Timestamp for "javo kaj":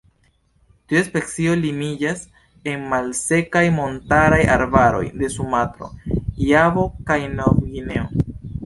6.51-7.23